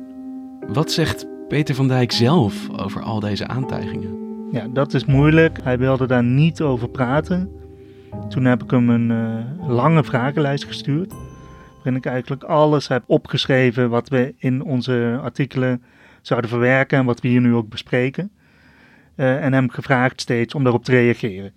wat 0.67 0.93
zegt 0.93 1.27
Peter 1.49 1.75
van 1.75 1.89
Dijk 1.89 2.13
zelf 2.13 2.55
over 2.77 3.03
al 3.03 3.21
deze 3.21 3.47
aantijgingen? 3.47 4.17
Ja, 4.53 4.67
dat 4.73 4.95
is 4.95 5.05
moeilijk. 5.05 5.59
Hij 5.63 5.79
wilde 5.79 6.07
daar 6.07 6.25
niet 6.25 6.61
over 6.61 6.89
praten. 6.89 7.51
Toen 8.29 8.45
heb 8.45 8.63
ik 8.63 8.71
hem 8.71 8.91
een 8.91 9.45
lange 9.69 10.05
vragenlijst 10.05 10.65
gestuurd. 10.65 11.13
Waarin 11.75 11.97
ik 11.97 12.07
eigenlijk 12.07 12.45
alles 12.45 12.89
heb 12.89 13.03
opgeschreven 13.07 13.91
wat 13.91 14.09
we 14.09 14.35
in 14.39 14.63
onze 14.63 15.19
artikelen 15.23 15.83
zouden 16.23 16.51
verwerken 16.51 16.99
en 16.99 17.05
wat 17.05 17.21
we 17.21 17.29
hier 17.29 17.41
nu 17.41 17.55
ook 17.55 17.69
bespreken. 17.69 18.31
Uh, 19.17 19.45
en 19.45 19.53
hem 19.53 19.71
gevraagd 19.71 20.21
steeds 20.21 20.55
om 20.55 20.63
daarop 20.63 20.85
te 20.85 20.91
reageren. 20.91 21.53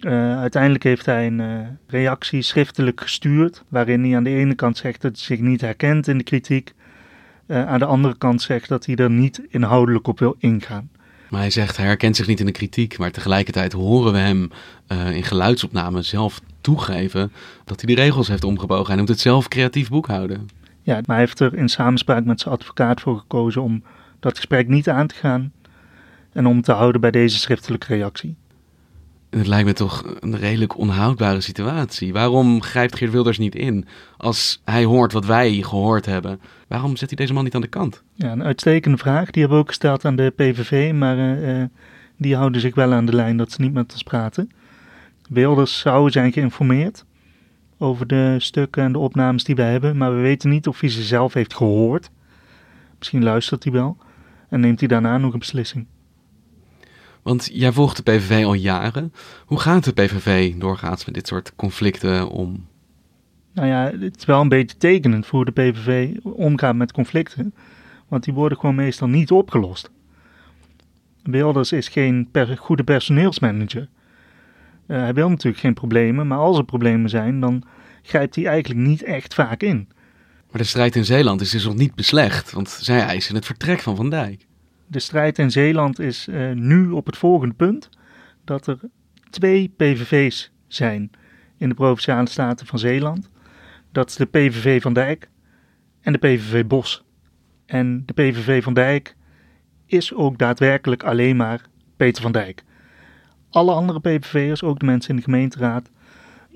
Uh, 0.00 0.38
uiteindelijk 0.38 0.84
heeft 0.84 1.06
hij 1.06 1.26
een 1.26 1.38
uh, 1.38 1.58
reactie 1.86 2.42
schriftelijk 2.42 3.00
gestuurd, 3.00 3.64
waarin 3.68 4.04
hij 4.04 4.16
aan 4.16 4.24
de 4.24 4.30
ene 4.30 4.54
kant 4.54 4.76
zegt 4.76 5.02
dat 5.02 5.10
hij 5.10 5.20
zich 5.20 5.38
niet 5.38 5.60
herkent 5.60 6.08
in 6.08 6.18
de 6.18 6.24
kritiek, 6.24 6.72
aan 7.48 7.78
de 7.78 7.84
andere 7.84 8.18
kant 8.18 8.42
zegt 8.42 8.68
dat 8.68 8.86
hij 8.86 8.94
er 8.94 9.10
niet 9.10 9.42
inhoudelijk 9.48 10.06
op 10.06 10.18
wil 10.18 10.36
ingaan. 10.38 10.90
Maar 11.30 11.40
hij 11.40 11.50
zegt 11.50 11.76
hij 11.76 11.86
herkent 11.86 12.16
zich 12.16 12.26
niet 12.26 12.40
in 12.40 12.46
de 12.46 12.52
kritiek, 12.52 12.98
maar 12.98 13.10
tegelijkertijd 13.10 13.72
horen 13.72 14.12
we 14.12 14.18
hem 14.18 14.50
in 15.12 15.24
geluidsopnamen 15.24 16.04
zelf 16.04 16.40
toegeven 16.60 17.32
dat 17.64 17.80
hij 17.80 17.94
de 17.94 18.00
regels 18.00 18.28
heeft 18.28 18.44
omgebogen. 18.44 18.86
Hij 18.86 18.96
noemt 18.96 19.08
het 19.08 19.20
zelf 19.20 19.48
creatief 19.48 19.88
boekhouden. 19.88 20.48
Ja, 20.82 20.94
maar 20.94 21.04
hij 21.06 21.18
heeft 21.18 21.40
er 21.40 21.54
in 21.54 21.68
samenspraak 21.68 22.24
met 22.24 22.40
zijn 22.40 22.54
advocaat 22.54 23.00
voor 23.00 23.18
gekozen 23.18 23.62
om 23.62 23.82
dat 24.20 24.36
gesprek 24.36 24.68
niet 24.68 24.88
aan 24.88 25.06
te 25.06 25.14
gaan 25.14 25.52
en 26.32 26.46
om 26.46 26.62
te 26.62 26.72
houden 26.72 27.00
bij 27.00 27.10
deze 27.10 27.38
schriftelijke 27.38 27.86
reactie. 27.86 28.36
Het 29.30 29.46
lijkt 29.46 29.66
me 29.66 29.72
toch 29.72 30.16
een 30.20 30.36
redelijk 30.36 30.78
onhoudbare 30.78 31.40
situatie. 31.40 32.12
Waarom 32.12 32.62
grijpt 32.62 32.96
Geert 32.96 33.12
Wilders 33.12 33.38
niet 33.38 33.54
in? 33.54 33.86
Als 34.16 34.60
hij 34.64 34.84
hoort 34.84 35.12
wat 35.12 35.26
wij 35.26 35.52
gehoord 35.52 36.06
hebben, 36.06 36.40
waarom 36.68 36.96
zet 36.96 37.08
hij 37.08 37.18
deze 37.18 37.32
man 37.32 37.44
niet 37.44 37.54
aan 37.54 37.60
de 37.60 37.66
kant? 37.66 38.02
Ja, 38.14 38.32
een 38.32 38.44
uitstekende 38.44 38.98
vraag. 38.98 39.30
Die 39.30 39.40
hebben 39.40 39.58
we 39.58 39.64
ook 39.64 39.68
gesteld 39.68 40.04
aan 40.04 40.16
de 40.16 40.32
PVV, 40.36 40.92
maar 40.92 41.18
uh, 41.18 41.64
die 42.16 42.36
houden 42.36 42.60
zich 42.60 42.74
wel 42.74 42.92
aan 42.92 43.06
de 43.06 43.14
lijn 43.14 43.36
dat 43.36 43.52
ze 43.52 43.60
niet 43.60 43.72
met 43.72 43.92
ons 43.92 44.02
praten. 44.02 44.50
Wilders 45.28 45.78
zou 45.78 46.10
zijn 46.10 46.32
geïnformeerd 46.32 47.04
over 47.82 48.06
de 48.06 48.34
stukken 48.38 48.82
en 48.82 48.92
de 48.92 48.98
opnames 48.98 49.44
die 49.44 49.54
wij 49.54 49.70
hebben, 49.70 49.96
maar 49.96 50.14
we 50.14 50.20
weten 50.20 50.50
niet 50.50 50.66
of 50.66 50.80
hij 50.80 50.88
ze 50.90 51.02
zelf 51.02 51.32
heeft 51.32 51.54
gehoord. 51.54 52.10
Misschien 52.98 53.22
luistert 53.22 53.64
hij 53.64 53.72
wel 53.72 53.96
en 54.48 54.60
neemt 54.60 54.78
hij 54.78 54.88
daarna 54.88 55.18
nog 55.18 55.32
een 55.32 55.38
beslissing. 55.38 55.86
Want 57.22 57.50
jij 57.52 57.72
volgt 57.72 57.96
de 57.96 58.02
PVV 58.02 58.44
al 58.44 58.54
jaren. 58.54 59.12
Hoe 59.46 59.58
gaat 59.58 59.84
de 59.84 59.92
PVV 59.92 60.54
doorgaans 60.54 61.04
met 61.04 61.14
dit 61.14 61.26
soort 61.26 61.52
conflicten 61.56 62.28
om? 62.28 62.66
Nou 63.52 63.68
ja, 63.68 63.90
het 64.00 64.16
is 64.16 64.24
wel 64.24 64.40
een 64.40 64.48
beetje 64.48 64.76
tekenend 64.76 65.26
voor 65.26 65.44
de 65.44 65.52
PVV 65.52 66.16
omgaan 66.22 66.76
met 66.76 66.92
conflicten. 66.92 67.54
Want 68.08 68.24
die 68.24 68.34
worden 68.34 68.58
gewoon 68.58 68.74
meestal 68.74 69.08
niet 69.08 69.30
opgelost. 69.30 69.90
Wilders 71.22 71.72
is 71.72 71.88
geen 71.88 72.28
goede 72.56 72.84
personeelsmanager. 72.84 73.88
Uh, 74.86 74.96
hij 74.96 75.14
wil 75.14 75.28
natuurlijk 75.28 75.62
geen 75.62 75.74
problemen, 75.74 76.26
maar 76.26 76.38
als 76.38 76.58
er 76.58 76.64
problemen 76.64 77.10
zijn, 77.10 77.40
dan 77.40 77.62
grijpt 78.02 78.34
hij 78.34 78.46
eigenlijk 78.46 78.86
niet 78.86 79.02
echt 79.02 79.34
vaak 79.34 79.62
in. 79.62 79.88
Maar 80.50 80.60
de 80.60 80.66
strijd 80.66 80.96
in 80.96 81.04
Zeeland 81.04 81.40
is 81.40 81.50
dus 81.50 81.64
nog 81.64 81.74
niet 81.74 81.94
beslecht, 81.94 82.52
want 82.52 82.68
zij 82.68 83.00
eisen 83.00 83.34
het 83.34 83.46
vertrek 83.46 83.80
van 83.80 83.96
Van 83.96 84.10
Dijk. 84.10 84.46
De 84.86 85.00
strijd 85.00 85.38
in 85.38 85.50
Zeeland 85.50 85.98
is 85.98 86.26
uh, 86.28 86.52
nu 86.52 86.90
op 86.90 87.06
het 87.06 87.16
volgende 87.16 87.54
punt 87.54 87.88
dat 88.44 88.66
er 88.66 88.78
twee 89.30 89.72
PVV's 89.76 90.52
zijn 90.66 91.10
in 91.56 91.68
de 91.68 91.74
Provinciale 91.74 92.28
Staten 92.28 92.66
van 92.66 92.78
Zeeland. 92.78 93.30
Dat 93.92 94.08
is 94.08 94.16
de 94.16 94.26
PVV 94.26 94.82
van 94.82 94.92
Dijk 94.92 95.28
en 96.00 96.12
de 96.12 96.18
PVV 96.18 96.66
Bos. 96.66 97.04
En 97.66 98.02
de 98.06 98.12
PVV 98.12 98.62
van 98.62 98.74
Dijk 98.74 99.16
is 99.86 100.14
ook 100.14 100.38
daadwerkelijk 100.38 101.02
alleen 101.02 101.36
maar 101.36 101.60
Peter 101.96 102.22
van 102.22 102.32
Dijk. 102.32 102.64
Alle 103.50 103.72
andere 103.72 104.00
PVV'ers, 104.00 104.62
ook 104.62 104.78
de 104.78 104.86
mensen 104.86 105.10
in 105.10 105.16
de 105.16 105.22
gemeenteraad, 105.22 105.90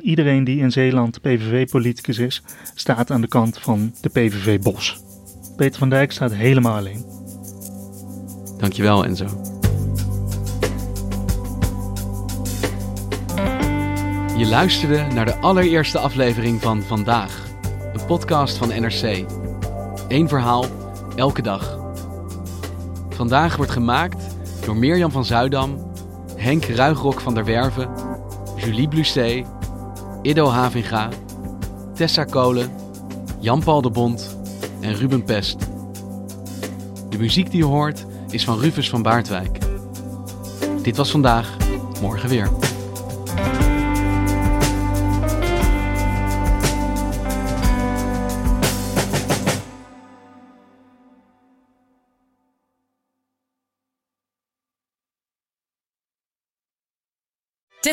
iedereen 0.00 0.44
die 0.44 0.58
in 0.58 0.72
Zeeland 0.72 1.20
PVV-politicus 1.20 2.18
is, 2.18 2.42
staat 2.74 3.10
aan 3.10 3.20
de 3.20 3.28
kant 3.28 3.58
van 3.58 3.94
de 4.00 4.08
PVV 4.08 4.60
Bos. 4.60 5.02
Peter 5.56 5.78
van 5.78 5.88
Dijk 5.88 6.12
staat 6.12 6.34
helemaal 6.34 6.76
alleen. 6.76 7.04
Dankjewel 8.58 9.04
Enzo. 9.04 9.26
Je 14.36 14.46
luisterde 14.46 15.06
naar 15.14 15.26
de 15.26 15.36
allereerste 15.36 15.98
aflevering 15.98 16.62
van 16.62 16.82
Vandaag, 16.82 17.42
een 17.92 18.06
podcast 18.06 18.56
van 18.56 18.68
NRC. 18.68 19.24
Eén 20.08 20.28
verhaal, 20.28 20.64
elke 21.16 21.42
dag. 21.42 21.78
Vandaag 23.08 23.56
wordt 23.56 23.72
gemaakt 23.72 24.36
door 24.64 24.76
Mirjam 24.76 25.10
van 25.10 25.24
Zuidam 25.24 25.92
Henk 26.44 26.64
Ruigrok 26.64 27.20
van 27.20 27.34
der 27.34 27.44
Werven, 27.44 27.88
Julie 28.56 28.88
Blusset, 28.88 29.46
Ido 30.24 30.46
Havinga, 30.46 31.08
Tessa 31.94 32.24
Kolen, 32.24 32.70
Jan-Paul 33.40 33.82
de 33.82 33.90
Bond 33.90 34.36
en 34.80 34.94
Ruben 34.94 35.24
Pest. 35.24 35.58
De 37.08 37.18
muziek 37.18 37.50
die 37.50 37.58
je 37.58 37.64
hoort 37.64 38.06
is 38.30 38.44
van 38.44 38.58
Rufus 38.58 38.88
van 38.90 39.02
Baardwijk. 39.02 39.58
Dit 40.82 40.96
was 40.96 41.10
vandaag, 41.10 41.56
morgen 42.00 42.28
weer. 42.28 42.50